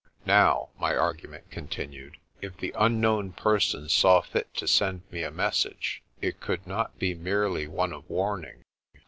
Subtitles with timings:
[0.25, 6.01] Now, my argument continued, if the unknown person saw fit to send me a message,
[6.21, 8.63] it could not be merely one of warning.